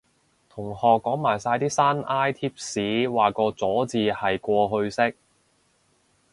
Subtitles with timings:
[0.49, 5.15] 同學講埋晒啲山埃貼士話個咗字係過去式